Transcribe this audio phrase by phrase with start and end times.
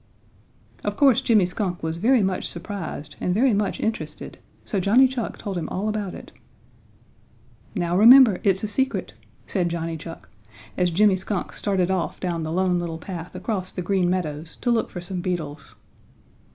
[0.83, 5.37] Of course Jimmy Skunk was very much surprised and very much interested, so Johnny Chuck
[5.37, 6.31] told him all about it.
[7.75, 9.13] "Now, remember, it's a secret,"
[9.45, 10.27] said Johnny Chuck,
[10.75, 14.71] as Jimmy Skunk started off down the Lone Little Path across the Green Meadows, to
[14.71, 15.75] look for some beetles.